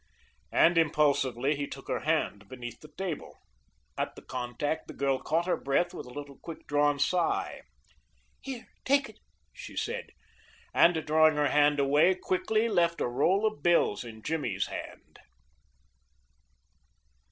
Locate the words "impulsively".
0.79-1.55